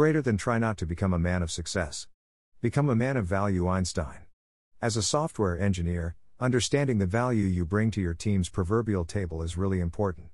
[0.00, 2.08] greater than try not to become a man of success.
[2.62, 4.20] Become a man of value, Einstein.
[4.80, 9.58] As a software engineer, understanding the value you bring to your team's proverbial table is
[9.58, 10.28] really important.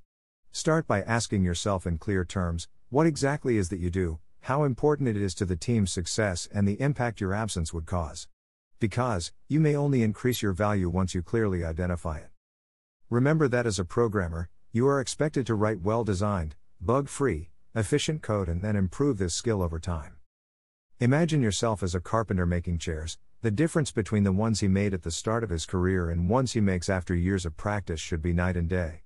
[0.52, 5.08] Start by asking yourself in clear terms what exactly is that you do, how important
[5.08, 8.28] it is to the team's success, and the impact your absence would cause.
[8.78, 12.30] Because, you may only increase your value once you clearly identify it.
[13.10, 18.22] Remember that as a programmer, you are expected to write well designed, bug free, efficient
[18.22, 20.16] code and then improve this skill over time.
[20.98, 25.02] Imagine yourself as a carpenter making chairs, the difference between the ones he made at
[25.02, 28.32] the start of his career and ones he makes after years of practice should be
[28.32, 29.02] night and day.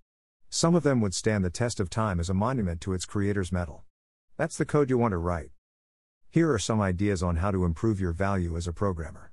[0.49, 3.51] Some of them would stand the test of time as a monument to its creator's
[3.51, 3.83] mettle.
[4.37, 5.51] That's the code you want to write.
[6.31, 9.33] Here are some ideas on how to improve your value as a programmer.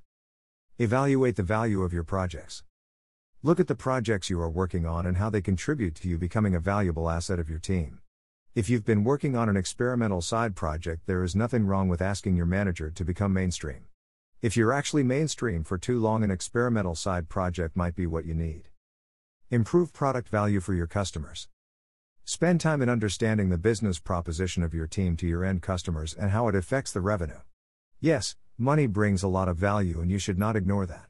[0.78, 2.64] Evaluate the value of your projects.
[3.44, 6.56] Look at the projects you are working on and how they contribute to you becoming
[6.56, 8.00] a valuable asset of your team.
[8.58, 12.34] If you've been working on an experimental side project, there is nothing wrong with asking
[12.34, 13.84] your manager to become mainstream.
[14.42, 18.34] If you're actually mainstream for too long, an experimental side project might be what you
[18.34, 18.64] need.
[19.48, 21.46] Improve product value for your customers.
[22.24, 26.32] Spend time in understanding the business proposition of your team to your end customers and
[26.32, 27.42] how it affects the revenue.
[28.00, 31.06] Yes, money brings a lot of value and you should not ignore that.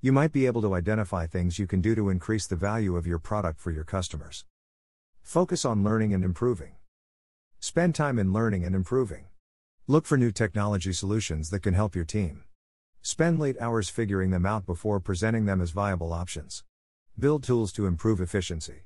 [0.00, 3.06] You might be able to identify things you can do to increase the value of
[3.06, 4.46] your product for your customers.
[5.20, 6.72] Focus on learning and improving.
[7.68, 9.24] Spend time in learning and improving.
[9.88, 12.44] Look for new technology solutions that can help your team.
[13.02, 16.62] Spend late hours figuring them out before presenting them as viable options.
[17.18, 18.84] Build tools to improve efficiency.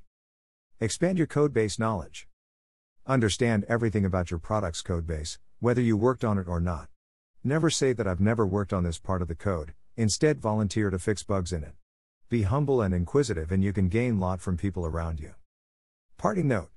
[0.79, 2.27] Expand your codebase knowledge.
[3.05, 6.87] Understand everything about your product's codebase, whether you worked on it or not.
[7.43, 10.97] Never say that I've never worked on this part of the code, Instead, volunteer to
[10.97, 11.75] fix bugs in it.
[12.29, 15.35] Be humble and inquisitive, and you can gain a lot from people around you.
[16.17, 16.71] Parting note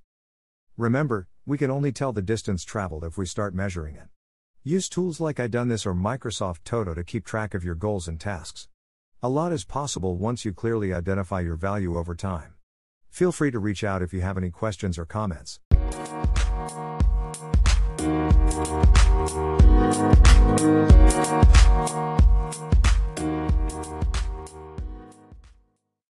[0.77, 4.08] Remember, we can only tell the distance traveled if we start measuring it.
[4.64, 8.18] Use tools like iDoneThis or Microsoft To Do to keep track of your goals and
[8.18, 8.67] tasks.
[9.23, 12.55] A lot is possible once you clearly identify your value over time.
[13.08, 15.61] Feel free to reach out if you have any questions or comments.